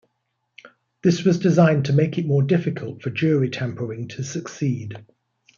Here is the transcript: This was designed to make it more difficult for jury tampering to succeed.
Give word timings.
This 1.03 1.23
was 1.23 1.37
designed 1.37 1.85
to 1.85 1.93
make 1.93 2.17
it 2.17 2.25
more 2.25 2.41
difficult 2.41 3.03
for 3.03 3.11
jury 3.11 3.51
tampering 3.51 4.07
to 4.07 4.23
succeed. 4.23 5.05